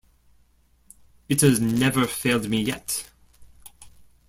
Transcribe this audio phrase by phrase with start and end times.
[1.29, 3.07] It has never failed me yet.